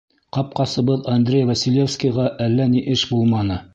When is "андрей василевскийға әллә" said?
1.15-2.67